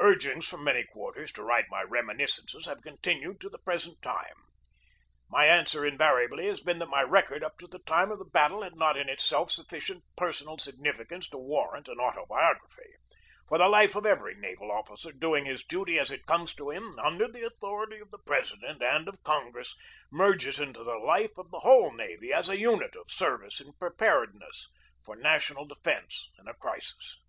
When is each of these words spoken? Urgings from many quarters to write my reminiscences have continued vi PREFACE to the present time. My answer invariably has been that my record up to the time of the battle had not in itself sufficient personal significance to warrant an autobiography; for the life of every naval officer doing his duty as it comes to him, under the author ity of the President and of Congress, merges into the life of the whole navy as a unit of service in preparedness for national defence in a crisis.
Urgings 0.00 0.48
from 0.48 0.64
many 0.64 0.84
quarters 0.86 1.30
to 1.32 1.42
write 1.42 1.66
my 1.68 1.82
reminiscences 1.82 2.64
have 2.64 2.80
continued 2.80 3.36
vi 3.40 3.40
PREFACE 3.40 3.42
to 3.42 3.50
the 3.50 3.58
present 3.62 4.00
time. 4.00 4.36
My 5.28 5.44
answer 5.48 5.84
invariably 5.84 6.46
has 6.46 6.62
been 6.62 6.78
that 6.78 6.86
my 6.86 7.02
record 7.02 7.44
up 7.44 7.58
to 7.58 7.66
the 7.66 7.80
time 7.80 8.10
of 8.10 8.18
the 8.18 8.24
battle 8.24 8.62
had 8.62 8.74
not 8.74 8.96
in 8.96 9.10
itself 9.10 9.50
sufficient 9.50 10.02
personal 10.16 10.56
significance 10.56 11.28
to 11.28 11.36
warrant 11.36 11.88
an 11.88 12.00
autobiography; 12.00 12.94
for 13.50 13.58
the 13.58 13.68
life 13.68 13.94
of 13.94 14.06
every 14.06 14.34
naval 14.34 14.72
officer 14.72 15.12
doing 15.12 15.44
his 15.44 15.62
duty 15.62 15.98
as 15.98 16.10
it 16.10 16.24
comes 16.24 16.54
to 16.54 16.70
him, 16.70 16.98
under 16.98 17.28
the 17.28 17.44
author 17.44 17.82
ity 17.92 18.00
of 18.00 18.10
the 18.10 18.22
President 18.24 18.82
and 18.82 19.08
of 19.10 19.22
Congress, 19.24 19.76
merges 20.10 20.58
into 20.58 20.84
the 20.84 20.96
life 20.96 21.36
of 21.36 21.50
the 21.50 21.60
whole 21.60 21.92
navy 21.92 22.32
as 22.32 22.48
a 22.48 22.56
unit 22.58 22.96
of 22.96 23.10
service 23.10 23.60
in 23.60 23.74
preparedness 23.74 24.70
for 25.04 25.14
national 25.16 25.66
defence 25.66 26.30
in 26.38 26.48
a 26.48 26.54
crisis. 26.54 27.20